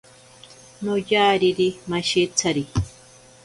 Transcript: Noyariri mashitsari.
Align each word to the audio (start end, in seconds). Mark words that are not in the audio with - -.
Noyariri 0.83 1.69
mashitsari. 1.89 2.63